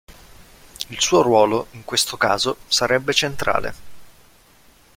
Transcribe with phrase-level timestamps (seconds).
[0.87, 3.73] Il suo ruolo in questo caso sarebbe centrale.